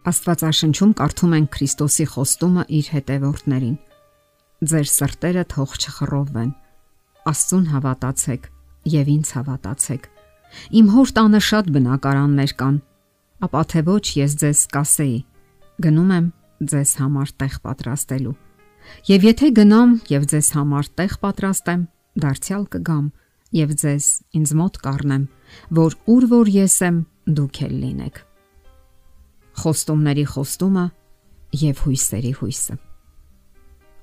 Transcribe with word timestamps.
Աստվածաշնչում 0.00 0.92
կարդում 0.96 1.32
ենք 1.36 1.48
Քրիստոսի 1.52 2.04
խոստումը 2.08 2.62
իր 2.72 2.86
հետևորդներին. 2.94 3.74
Ձեր 4.70 4.86
սրտերը 4.88 5.42
թող 5.52 5.74
չխռովվեն։ 5.76 6.52
Աստծուն 7.28 7.66
հավատացեք 7.72 8.46
եւ 8.94 9.10
ինձ 9.14 9.32
հավատացեք։ 9.36 10.06
Իմ 10.80 10.88
հոր 10.94 11.12
տանը 11.20 11.40
շատ 11.50 11.68
բնակարաններ 11.76 12.54
կան, 12.62 12.78
ապա 13.44 13.62
թե 13.70 13.82
ոչ 13.90 14.06
ես 14.16 14.38
ձեզ 14.40 14.62
կասեի. 14.72 15.18
գնում 15.84 16.10
եմ 16.16 16.26
ձեզ 16.70 16.90
համար 17.00 17.28
տեղ 17.40 17.54
պատրաստելու։ 17.68 18.34
Եվ 19.10 19.28
եթե 19.28 19.52
գնամ 19.60 19.90
եւ 20.08 20.26
ձեզ 20.32 20.48
համար 20.56 20.90
տեղ 20.96 21.12
պատրաստեմ, 21.24 21.82
դարձյալ 22.24 22.64
կգամ 22.72 23.06
եւ 23.60 23.76
ձեզ 23.84 24.08
ինձ 24.40 24.56
մոտ 24.60 24.74
կառնեմ, 24.80 25.28
որ 25.76 26.00
ուր 26.08 26.24
որ 26.32 26.52
ես 26.56 26.80
եմ, 26.88 27.06
դուք 27.36 27.64
էլ 27.68 27.78
լինեք 27.84 28.26
խոստումների 29.60 30.24
խոստումը 30.34 30.86
եւ 31.60 31.82
հույսերի 31.86 32.32
հույսը։ 32.40 32.76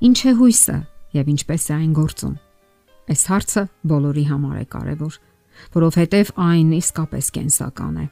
Ինչ 0.08 0.18
է 0.18 0.34
հույսը 0.42 0.78
եւ 1.18 1.32
ինչպես 1.34 1.64
է 1.68 1.74
այն 1.78 1.94
գործում։ 1.98 2.36
Այս 3.08 3.22
հարցը 3.32 3.64
բոլորի 3.88 4.26
համար 4.28 4.58
է 4.58 4.66
կարևոր, 4.74 5.14
որովհետեւ 5.78 6.32
այն 6.48 6.74
իսկապես 6.78 7.30
կենսական 7.38 7.96
է։ 7.98 8.06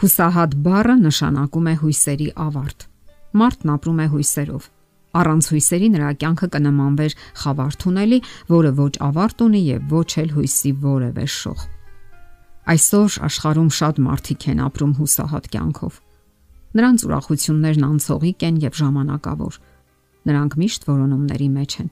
Հուսահատ 0.00 0.56
բառը 0.64 0.96
նշանակում 1.04 1.68
է 1.70 1.74
հույսերի 1.84 2.28
ավարտ։ 2.44 2.86
Մարդն 3.34 3.72
ապրում 3.74 4.00
է 4.04 4.06
հույսերով։ 4.14 4.66
Առանց 5.14 5.48
հույսերի 5.54 5.88
նրա 5.94 6.08
կյանքը 6.24 6.48
կնմանվեր 6.54 7.12
խավարթ 7.44 7.86
ունելի, 7.90 8.18
որը 8.50 8.72
ոչ 8.80 8.94
ավարտ 9.06 9.44
ունի 9.46 9.60
եւ 9.68 9.94
ոչ 9.94 10.10
էլ 10.24 10.32
հույսի 10.34 10.72
որևէ 10.82 11.26
շող։ 11.34 11.60
Այսօր 12.74 13.18
աշխարհում 13.28 13.70
շատ 13.78 14.00
մարդիկ 14.08 14.48
են 14.54 14.64
ապրում 14.64 14.92
հուսահատ 14.98 15.48
կյանքով։ 15.54 16.03
Նրանց 16.74 17.04
ուրախություններն 17.06 17.84
անցողիկ 17.86 18.44
են 18.48 18.56
եւ 18.64 18.78
ժամանակավոր։ 18.80 19.58
Նրանք 20.24 20.56
միշտ 20.58 20.86
որոնումների 20.88 21.48
մեջ 21.54 21.76
են։ 21.84 21.90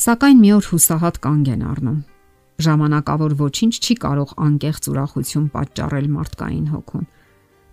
Սակայն 0.00 0.40
մի 0.40 0.50
օր 0.56 0.66
հուսահատ 0.70 1.20
կանգ 1.24 1.48
են 1.54 1.62
առնում։ 1.70 2.00
Ժամանակավոր 2.60 3.32
ոչինչ 3.40 3.74
չի 3.80 3.94
կարող 4.04 4.34
անկեղծ 4.46 4.88
ուրախություն 4.92 5.46
պատճառել 5.54 6.08
մարդկային 6.16 6.66
հոգուն, 6.74 7.06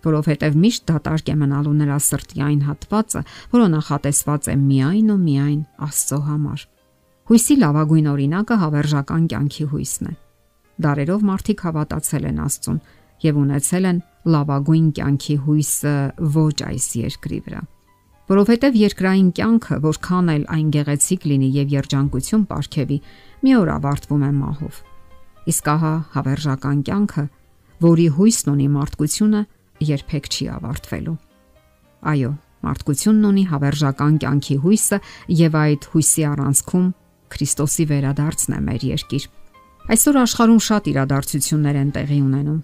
որովհետև 0.08 0.56
միշտ 0.64 0.86
դատարկ 0.88 1.28
է 1.28 1.34
մնալու 1.42 1.74
նրա 1.82 1.98
սրտի 2.08 2.44
այն 2.48 2.62
հատվածը, 2.68 3.22
որը 3.52 3.66
նախատեսված 3.74 4.48
է 4.48 4.54
միայն 4.64 5.12
ու 5.12 5.18
միայն 5.28 5.60
Աստծո 5.88 6.20
համար։ 6.28 6.64
Հույսի 7.28 7.56
լավագույն 7.60 8.08
օրինակը 8.08 8.56
հավերժական 8.64 9.24
կյանքի 9.28 9.64
հույսն 9.72 10.08
է։ 10.08 10.14
Դարերով 10.78 11.24
մարդիկ 11.28 11.64
հավատացել 11.68 12.28
են 12.28 12.38
Աստծուն 12.48 12.78
եւ 13.24 13.42
ունեցել 13.46 13.90
են 13.92 14.04
լավագույն 14.28 14.86
կյանքի 14.98 15.36
հույսը 15.48 15.96
ոչ 16.38 16.56
այս 16.68 16.86
երկրի 16.98 17.40
վրա 17.48 17.62
որովհետև 18.28 18.74
երկրային 18.76 19.28
կյանքը, 19.38 19.76
որքան 19.84 20.26
էլ 20.34 20.42
այն 20.52 20.66
գեղեցիկ 20.74 21.22
լինի 21.30 21.48
եւ 21.54 21.70
երջանկություն 21.72 22.42
ապարգևի, 22.44 22.98
մի 23.44 23.54
օր 23.56 23.70
ավարտվում 23.72 24.24
է 24.26 24.30
մահով։ 24.36 24.80
Իսկ 25.48 25.70
ահա 25.72 25.92
հավերժական 26.12 26.82
կյանքը, 26.88 27.24
որի 27.88 28.06
հույսն 28.18 28.52
ունի 28.52 28.68
մարդկությունը, 28.76 29.42
երբեք 29.88 30.28
չի 30.28 30.44
ավարտվելու։ 30.58 31.16
Այո, 32.12 32.32
մարդկությունն 32.68 33.28
ունի 33.32 33.44
հավերժական 33.48 34.14
կյանքի 34.28 34.56
հույսը 34.68 34.98
եւ 35.38 35.58
այդ 35.62 35.88
հույսի 35.94 36.24
առանցքում 36.28 36.88
Քրիստոսի 37.28 37.84
վերադարձն 37.88 38.54
է 38.56 38.60
մեր 38.68 38.84
երկիր։ 38.88 39.24
Այսօր 39.88 40.18
աշխարհում 40.20 40.62
շատ 40.68 40.88
իրադարձություններ 40.92 41.78
են 41.78 41.90
տեղի 41.96 42.18
ունենում 42.28 42.60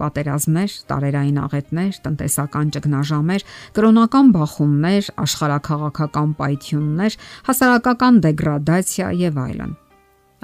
պատերազմներ, 0.00 0.74
տարերային 0.90 1.38
աղետներ, 1.44 1.92
տնտեսական 2.04 2.74
ճգնաժամեր, 2.74 3.46
կրոնական 3.78 4.34
բախումներ, 4.34 5.08
աշխարհակաղակական 5.24 6.34
պայթյուններ, 6.40 7.16
հասարակական 7.48 8.20
դեգրադացիա 8.26 9.08
եւ 9.24 9.40
այլն։ 9.44 9.72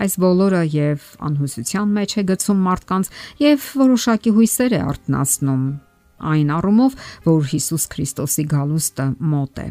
Այս 0.01 0.15
բոլորը 0.17 0.63
եւ 0.73 1.07
անհուսության 1.29 1.95
մեջ 2.01 2.11
է 2.17 2.23
գցում 2.31 2.61
մարդկանց 2.71 3.11
եւ 3.45 3.69
որոշակի 3.85 4.31
հույսեր 4.39 4.75
է 4.79 4.81
արտնասնում 4.91 5.65
այն 6.31 6.53
առումով, 6.57 6.97
որ 7.27 7.47
Հիսուս 7.51 7.85
Քրիստոսի 7.93 8.45
գալուստը 8.49 9.07
մոտ 9.33 9.61
է։ 9.61 9.69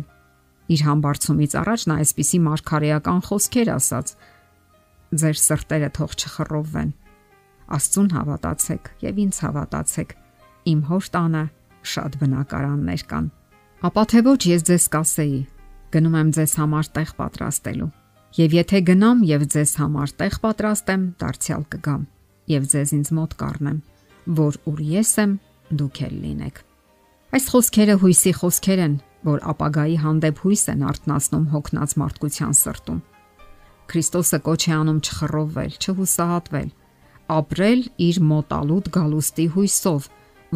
Իր 0.70 0.82
համբարձումից 0.86 1.56
առաջ 1.62 1.86
նա 1.90 1.98
այսպիսի 2.04 2.40
մարգարեական 2.46 3.22
խոսքեր 3.26 3.72
ասաց. 3.74 4.14
Ձեր 5.20 5.38
սրտերը 5.50 5.90
թող 5.98 6.12
չխռովվեն 6.20 6.92
Աստծուն 7.76 8.10
հավատացեք 8.16 8.90
եւ 9.06 9.20
ինձ 9.24 9.40
հավատացեք։ 9.46 10.14
Իմ 10.70 10.80
հոր 10.90 11.10
տանը 11.16 11.44
շատ 11.94 12.18
բնակարաններ 12.20 13.04
կան։ 13.10 13.28
Ապա 13.90 14.04
թե 14.12 14.22
ոչ 14.28 14.42
ես 14.50 14.64
ձեզ 14.70 14.86
կասեի, 14.96 15.42
գնում 15.94 16.16
եմ 16.20 16.32
ձեզ 16.36 16.54
համար 16.60 16.90
տեղ 17.00 17.12
պատրաստելու։ 17.20 17.92
Եվ 18.40 18.56
եթե 18.60 18.80
գնամ 18.90 19.22
եւ 19.30 19.46
ձեզ 19.54 19.72
համար 19.80 20.16
տեղ 20.20 20.36
պատրաստեմ, 20.44 21.04
դարձյալ 21.24 21.64
կգամ 21.74 22.02
եւ 22.50 22.66
ձեզ 22.74 22.92
ինձ 23.00 23.12
մոտ 23.20 23.36
կառնեմ, 23.40 23.78
որ 24.40 24.58
ուր 24.70 24.82
ես 24.90 25.14
եմ, 25.24 25.32
դուք 25.80 26.02
էլ 26.10 26.16
լինեք։ 26.26 26.60
Այս 27.30 27.46
խոսքերը 27.54 27.96
հույսի 28.04 28.32
խոսքեր 28.40 28.80
են, 28.86 28.94
որ 29.30 29.42
ապագայի 29.54 29.98
հանդեպ 30.04 30.40
հույս 30.44 30.64
են 30.74 30.86
արտնասնում 30.90 31.48
հոգնած 31.54 31.96
մարդկության 32.02 32.54
սրտում։ 32.60 33.02
Քրիստոսը 33.90 34.40
կոչ 34.46 34.62
է 34.70 34.74
անում 34.80 35.02
չխռովվել, 35.06 35.74
չհուսահատվել, 35.80 36.70
ապրել 37.34 37.82
իր 38.06 38.18
մոտալուտ 38.30 38.90
գալուստի 38.96 39.46
հույսով, 39.56 40.08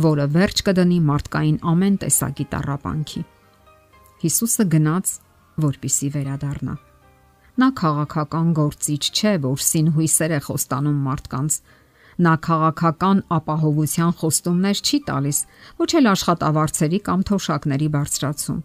որը 0.06 0.26
վերջ 0.34 0.64
կդնի 0.68 0.98
մարդկային 1.10 1.60
ամեն 1.74 2.00
տեսակի 2.04 2.46
տարապանքի։ 2.54 3.22
Հիսուսը 4.24 4.66
գնաց, 4.74 5.14
որպիսի 5.64 6.10
վերադառնա։ 6.18 6.76
Նա 7.62 7.70
քաղաքական 7.78 8.48
գործիչ 8.58 9.04
չէ, 9.14 9.34
որ 9.46 9.64
սին 9.70 9.90
հույսեր 9.94 10.32
է 10.34 10.40
խոստանում 10.48 11.00
մարդկանց։ 11.08 11.58
Նա 12.24 12.34
քաղաքական 12.48 13.20
ապահովության 13.38 14.14
խոստումներ 14.22 14.82
չի 14.82 15.00
տալիս, 15.10 15.40
ոչ 15.82 15.90
էլ 16.00 16.10
աշխատավարձերի 16.14 17.00
կամ 17.10 17.26
թոշակների 17.30 17.90
բարձրացում։ 17.94 18.60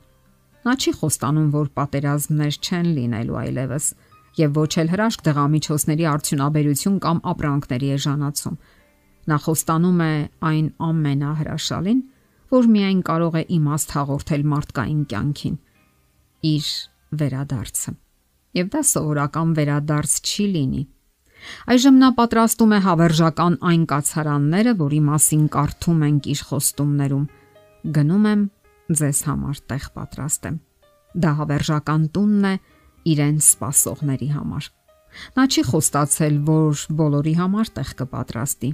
Նա 0.68 0.72
չի 0.78 0.92
խոստանում, 1.00 1.48
որ 1.58 1.68
պատերազմներ 1.78 2.54
չեն 2.64 2.88
լինելու 2.98 3.38
այլևս, 3.42 3.84
այլ 3.88 4.07
եւ 4.38 4.58
ոչ 4.58 4.72
էլ 4.82 4.92
հրաշք 4.92 5.24
դղամիջոցների 5.28 6.04
արդյունաբերություն 6.12 6.98
կամ 7.04 7.22
ապրանքների 7.32 7.88
էժանացում։ 7.98 8.58
Նա 9.28 9.38
խոստանում 9.44 10.02
է 10.04 10.12
այն 10.50 10.68
ամենահրաշալին, 10.88 12.04
որ 12.48 12.68
միայն 12.74 13.00
կարող 13.08 13.34
է 13.38 13.42
իմաստ 13.58 13.88
հաղորդել 13.98 14.44
մարդկային 14.52 15.02
կյանքին՝ 15.12 15.56
իր 16.52 16.68
վերադարձը։ 17.18 17.92
Եվ 18.58 18.70
դա 18.72 18.80
սովորական 18.88 19.50
վերադարձ 19.58 20.14
չի 20.28 20.46
լինի։ 20.54 20.84
Այժմ 21.72 21.98
նա 22.02 22.08
պատրաստում 22.18 22.72
է 22.74 22.78
հավերժական 22.86 23.58
այն 23.70 23.82
կացարանները, 23.92 24.72
որի 24.78 25.00
մասին 25.08 25.44
կարդում 25.54 26.00
ենք 26.08 26.30
իր 26.32 26.40
խոստումներում։ 26.48 27.26
Գնում 27.98 28.24
եմ 28.32 28.42
ձեզ 28.98 29.20
համար 29.28 29.60
տեղ 29.70 29.84
պատրաստեմ։ 29.98 30.56
Դա 31.22 31.30
հավերժական 31.38 32.08
տունն 32.16 32.48
է, 32.48 32.54
իրեն 33.08 33.38
սпасողների 33.44 34.28
համար։ 34.34 34.68
Նա 35.36 35.44
չի 35.48 35.62
խոստացել, 35.68 36.38
որ 36.48 36.84
բոլորի 36.98 37.34
համար 37.38 37.70
տեղ 37.78 37.90
կպատրաստի, 38.00 38.70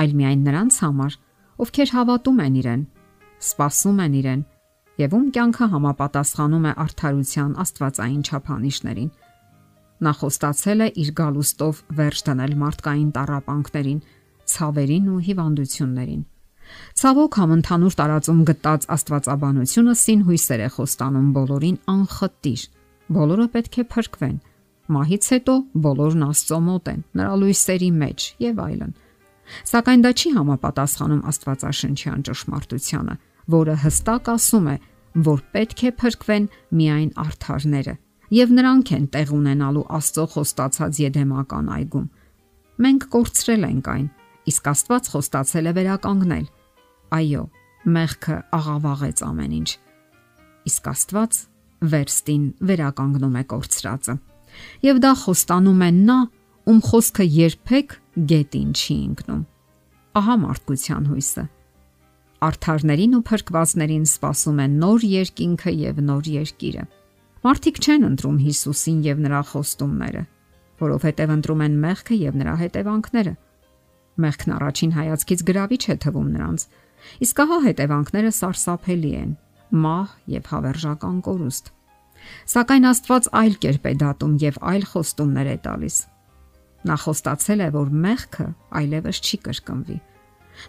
այլ 0.00 0.14
միայն 0.20 0.42
նրանց 0.46 0.78
համար, 0.84 1.16
ովքեր 1.64 1.92
հավատում 1.96 2.42
են 2.46 2.58
իրեն, 2.60 2.82
սпасում 3.50 4.02
են 4.04 4.16
իրեն 4.20 4.42
եւ 5.00 5.14
ում 5.16 5.26
կյանքը 5.34 5.66
համապատասխանում 5.74 6.66
է 6.70 6.72
արդարության 6.84 7.52
աստվածային 7.64 8.22
չափանիշներին։ 8.28 9.10
Նա 10.00 10.12
խոստացել 10.20 10.80
է 10.80 10.88
իր 11.00 11.10
գալուստով 11.20 11.80
վերջ 12.00 12.20
դնել 12.28 12.52
մարդկային 12.60 13.08
տարապանքներին, 13.16 14.00
ցավերին 14.50 15.08
ու 15.14 15.22
հիվանդություններին։ 15.28 16.22
Ցավոք 17.00 17.36
համընդհանուր 17.40 17.96
տարածում 18.00 18.42
գտած 18.50 18.86
աստվածաբանությունը 18.94 19.94
սին 20.00 20.20
հույսեր 20.28 20.60
է 20.60 20.68
խոստանում 20.76 21.28
բոլորին 21.36 21.78
անխտիր 21.94 22.62
Բոլորը 23.10 23.46
պետք 23.50 23.76
է 23.80 23.84
փրկվեն։ 23.90 24.36
Մահից 24.94 25.28
հետո 25.34 25.54
բոլորն 25.82 26.22
Աստծո 26.26 26.58
մոտ 26.66 26.90
են, 26.90 27.00
նրա 27.18 27.32
լույսերի 27.40 27.88
մեջ 28.00 28.26
եւ 28.42 28.60
այլն։ 28.64 28.92
Սակայն 29.70 30.04
դա 30.04 30.12
չի 30.14 30.30
համապատասխանում 30.36 31.24
Աստվածաշնչյան 31.30 32.22
ճշմարտությանը, 32.28 33.16
որը 33.54 33.74
հստակ 33.82 34.30
ասում 34.30 34.70
է, 34.70 34.76
որ 35.26 35.42
պետք 35.54 35.82
է 35.90 35.92
փրկվեն 36.00 36.48
միայն 36.80 37.10
արթարները, 37.24 37.94
եւ 38.30 38.54
նրանք 38.60 38.92
են 38.94 39.06
տեղ 39.14 39.34
ունենալու 39.40 39.86
Աստծո 39.98 40.26
խոստացած 40.34 41.00
Եդեմական 41.02 41.70
այգում։ 41.80 42.08
Մենք 42.80 43.06
կորցրել 43.10 43.66
ենք 43.70 43.90
այն, 43.90 44.06
իսկ 44.54 44.70
Աստված 44.70 45.10
խոստացել 45.14 45.70
է 45.70 45.72
վերականգնել։ 45.80 46.46
Այո, 47.20 47.42
մեղքը 47.90 48.36
աղավաղեց 48.60 49.22
ամեն 49.26 49.56
ինչ։ 49.60 49.70
Իսկ 50.70 50.90
Աստված 50.94 51.40
վերստին 51.80 52.44
վերականգնում 52.68 53.36
է 53.40 53.42
կորցրածը։ 53.50 54.14
Եվ 54.84 55.00
դա 55.00 55.12
խոստանում 55.20 55.82
է 55.86 55.90
նա, 55.96 56.18
ում 56.70 56.80
խոսքը 56.86 57.26
երբեք 57.36 57.96
գետին 58.30 58.70
չի 58.76 58.96
ընկնում։ 59.10 59.42
Ահա 60.20 60.36
մարդկության 60.44 61.08
հույսը։ 61.10 61.44
Արթարներին 62.40 63.16
ու 63.16 63.22
փրկվածներին 63.30 64.06
սпасում 64.10 64.60
է 64.60 64.66
նոր 64.80 65.06
երկինքը 65.10 65.72
եւ 65.80 66.00
նոր 66.10 66.30
երկիրը։ 66.40 66.84
Մարդիկ 67.40 67.80
չեն 67.80 68.06
ընտրում 68.10 68.38
Հիսուսին 68.44 68.98
եւ 69.06 69.20
նրա 69.24 69.40
խոստումները, 69.50 70.22
որովհետեւ 70.80 71.34
ընտրում 71.36 71.62
են 71.66 71.76
մեղքը 71.84 72.16
եւ 72.20 72.40
նրա 72.40 72.54
հետևանքները։ 72.60 73.34
Մեղքն 74.20 74.54
առաջին 74.56 74.92
հայացքից 75.00 75.44
գրավիչ 75.50 75.82
է 75.84 75.96
թվում 76.04 76.28
նրանց, 76.36 76.66
իսկ 77.24 77.40
ահա 77.44 77.58
հետևանքները 77.70 78.32
սարսափելի 78.40 79.12
են 79.20 79.30
մահ 79.70 80.14
եւ 80.34 80.50
հավերժական 80.50 81.18
կորուստ։ 81.26 81.70
Սակայն 82.52 82.86
Աստված 82.90 83.28
այլ 83.40 83.54
կերպ 83.64 83.86
է 83.90 83.92
դատում 84.00 84.34
եւ 84.44 84.60
այլ 84.70 84.84
խոստումներ 84.90 85.50
է 85.50 85.56
տալիս։ 85.66 85.96
Նա 86.90 86.96
խոստացել 87.04 87.60
է, 87.60 87.68
որ 87.76 87.90
մեղքը 88.04 88.46
այլևս 88.80 89.20
չի 89.20 89.38
կրկնվի։ 89.46 89.96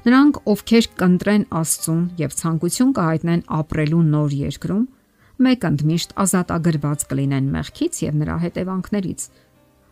Նրանք, 0.05 0.39
ովքեր 0.51 0.87
կընտրեն 1.01 1.45
Աստծուն 1.61 2.01
եւ 2.21 2.35
ցանկություն 2.41 2.91
կհայտնեն 2.97 3.43
ապրելու 3.59 4.01
նոր 4.11 4.35
երկրում, 4.41 4.83
մեկ 5.41 5.65
ընդմիշտ 5.71 6.13
ազատագրված 6.23 7.05
կլինեն 7.11 7.47
մեղքից 7.55 8.01
եւ 8.05 8.19
նրա 8.21 8.35
հետևանքներից։ 8.45 9.25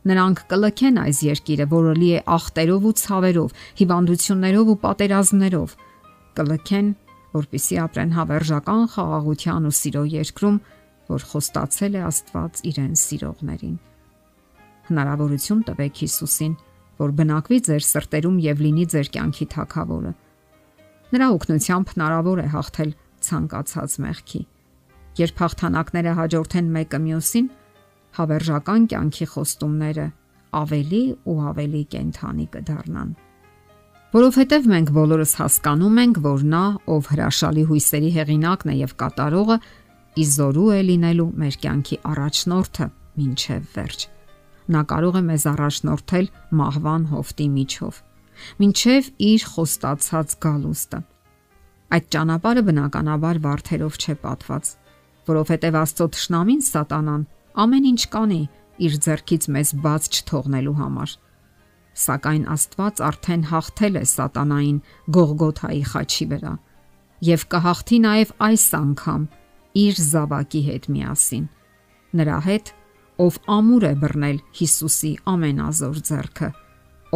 Նրանք 0.09 0.41
կլքեն 0.51 0.99
այս 1.03 1.19
երկիրը, 1.27 1.65
որը 1.73 1.93
լի 1.99 2.09
է 2.15 2.19
ախտերով 2.35 2.85
ու 2.89 2.93
ցավերով, 2.99 3.55
հիվանդություններով 3.79 4.69
ու 4.73 4.77
պատերազմներով։ 4.85 5.73
Կլքեն, 6.39 6.87
որpիսի 7.35 7.77
ապրեն 7.83 8.15
հավերժական 8.17 8.83
խաղաղության 8.93 9.67
ու 9.69 9.75
սիրո 9.79 10.03
երկրում, 10.13 10.57
որ 11.09 11.25
խոստացել 11.29 11.97
է 11.99 12.01
Աստված 12.09 12.61
իրեն 12.69 12.95
սիրողներին։ 13.03 13.77
Հնարավորություն 14.89 15.61
տվեք 15.69 16.01
Հիսուսին, 16.03 16.53
որ 16.99 17.13
բնակվի 17.19 17.59
ձեր 17.69 17.85
սրտերում 17.89 18.37
եւ 18.45 18.63
լինի 18.65 18.85
ձեր 18.93 19.11
կյանքի 19.13 19.45
թակավորը։ 19.53 20.13
Նրա 21.09 21.27
օգնությամբ 21.35 21.93
հնարավոր 21.93 22.39
է 22.39 22.47
հաղթել 22.53 22.91
ցանկացած 23.29 23.95
մեղքի։ 24.05 24.41
Երբ 25.19 25.41
հաղթանակները 25.43 26.11
հաջորդեն 26.19 26.67
մեկը 26.75 26.99
մյուսին, 27.05 27.47
հավերժական 28.19 28.85
կյանքի 28.89 29.25
խոստումները 29.33 30.05
ավելի 30.59 31.01
ու 31.29 31.39
ավելի 31.49 31.81
կենթանի 31.93 32.45
կդառնան։ 32.53 33.09
Որովհետև 34.09 34.69
մենք 34.73 34.93
բոլորս 34.95 35.33
հասկանում 35.39 35.99
ենք, 36.03 36.21
որ 36.25 36.45
նա, 36.49 36.63
ով 36.89 37.09
հրաշալի 37.13 37.65
հույսերի 37.69 38.13
հեղինակն 38.19 38.71
է 38.73 38.77
եւ 38.79 38.95
կատարողը, 39.03 39.59
իզորու 40.25 40.69
է 40.75 40.79
լինելու 40.89 41.33
մեր 41.43 41.59
կյանքի 41.65 41.99
առաջնորդը 42.13 42.87
միայն 43.19 43.67
վերջ 43.75 44.09
նա 44.69 44.83
կարող 44.89 45.15
է 45.17 45.21
մեզ 45.25 45.43
առաջնորդել 45.49 46.27
մահվան 46.59 47.05
հովտի 47.09 47.47
միջով, 47.53 47.95
ինչև 48.65 49.07
իր 49.29 49.45
խոստացած 49.53 50.35
գալուստը։ 50.45 50.99
Այդ 51.97 52.05
ճանապարհը 52.13 52.63
բնականաբար 52.69 53.39
վարդերով 53.45 53.97
չէ 53.97 54.15
պատված, 54.25 54.69
որովհետև 55.29 55.79
Աստծո 55.79 56.07
ճշնամին 56.17 56.61
Սատանան 56.69 57.23
ամեն 57.65 57.89
ինչ 57.89 58.01
կանի 58.13 58.41
իր 58.85 58.99
ձեռքից 59.09 59.49
մեզ 59.57 59.73
բաց 59.85 60.09
չթողնելու 60.13 60.77
համար։ 60.79 61.15
Սակայն 61.99 62.43
Աստված 62.53 63.03
արդեն 63.09 63.45
հաղթել 63.49 63.99
է 63.99 64.03
Սատանային 64.13 64.81
Գողգոթայի 65.15 65.83
խաչի 65.91 66.27
վրա 66.33 66.53
եւ 67.29 67.45
կհաղթի 67.51 67.97
նաեւ 68.05 68.29
այս 68.47 68.65
անգամ 68.79 69.23
իր 69.79 69.97
զավակի 70.09 70.61
հետ 70.69 70.85
միասին։ 70.95 71.45
Նրա 72.19 72.37
հետ, 72.47 72.69
ով 73.19 73.39
ամուր 73.55 73.85
է 73.89 73.93
բռնել 74.03 74.37
Հիսուսի 74.59 75.11
ամենազոր 75.33 75.97
ձեռքը, 76.09 76.49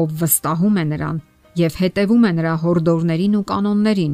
ով 0.03 0.17
վստահում 0.23 0.79
է 0.83 0.85
նրան 0.91 1.21
եւ 1.63 1.77
հետևում 1.83 2.27
է 2.27 2.31
նրա 2.39 2.53
հորդորներին 2.63 3.37
ու 3.39 3.45
կանոններին, 3.53 4.13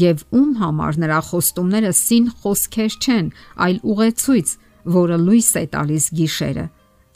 եւ 0.00 0.24
ում 0.40 0.50
համար 0.60 0.98
նրա 1.04 1.20
խոստումները 1.28 1.92
սին 2.00 2.26
խոսքեր 2.40 2.96
չեն, 3.04 3.26
այլ 3.66 3.78
ուղեցույց, 3.94 4.52
որը 4.96 5.16
լույս 5.26 5.50
է 5.60 5.64
տալիս 5.74 6.06
գիշերը, 6.20 6.66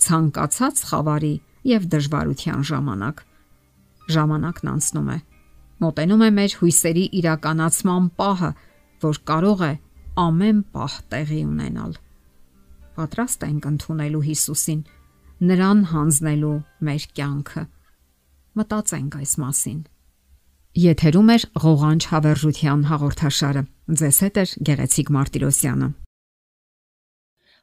ցանկացած 0.05 0.83
խավարի 0.91 1.35
եւ 1.69 1.89
դժվարության 1.95 2.65
ժամանակ։ 2.71 3.25
Ժամանակն 4.15 4.73
անցնում 4.75 5.11
է։ 5.15 5.19
Մոտենում 5.85 6.25
է 6.25 6.31
մեր 6.39 6.57
հույսերի 6.61 7.05
իրականացման 7.21 8.09
պահը, 8.21 8.51
որ 9.05 9.21
կարող 9.33 9.69
է 9.69 9.75
ամեն 10.25 10.59
պահ 10.75 10.99
տեղի 11.15 11.43
ունենալ 11.49 11.95
պատրաստ 12.95 13.47
ենք 13.49 13.67
ընդունելու 13.71 14.23
Հիսուսին, 14.29 14.85
նրան 15.51 15.81
հանձնելու 15.91 16.55
մեր 16.89 17.07
կյանքը։ 17.19 17.65
Մտածենք 18.61 19.19
այս 19.19 19.35
մասին։ 19.45 19.81
Եթերում 20.85 21.29
է 21.35 21.37
ղողանջ 21.65 22.09
հավերժության 22.15 22.89
հաղորդաշարը։ 22.91 23.63
Ձեզ 24.01 24.19
հետ 24.25 24.41
է 24.43 24.45
Գեղեցիկ 24.71 25.13
Մարտիրոսյանը։ 25.19 25.89